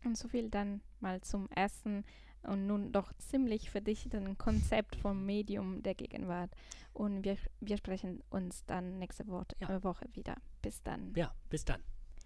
Und 0.05 0.19
so 0.19 0.29
viel 0.29 0.51
dann 0.51 0.83
mal 1.01 1.21
zum 1.23 1.49
ersten 1.51 2.05
und 2.43 2.67
nun 2.67 2.93
doch 2.93 3.13
ziemlich 3.15 3.71
verdichteten 3.71 4.37
Konzept 4.37 4.97
vom 4.97 5.25
Medium 5.25 5.83
der 5.83 5.95
Gegenwart. 5.95 6.51
Und 6.93 7.25
wir, 7.25 7.37
wir 7.61 7.77
sprechen 7.79 8.23
uns 8.31 8.65
dann 8.67 8.99
nächste 8.99 9.27
Wo 9.27 9.43
ja. 9.61 9.71
Äh, 9.71 9.83
Woche 9.83 10.07
wieder. 10.13 10.37
Bis 10.63 10.83
dann. 10.83 11.13
Ja, 11.17 11.35
bis 11.49 11.65
dann. 11.65 11.83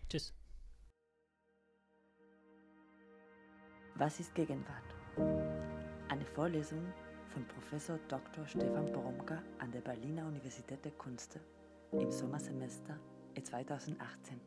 Tschüss. 0.09 0.35
Was 3.95 4.21
ist 4.21 4.35
Gegenwart? 4.35 4.85
Eine 6.09 6.25
Vorlesung 6.25 6.93
von 7.29 7.45
Professor 7.47 7.99
Dr. 8.09 8.47
Stefan 8.47 8.91
Boromka 8.93 9.43
an 9.59 9.71
der 9.73 9.81
Berliner 9.81 10.27
Universität 10.27 10.85
der 10.85 10.93
Künste 10.93 11.41
im 11.93 12.11
Sommersemester 12.11 12.99
2018. 13.43 14.41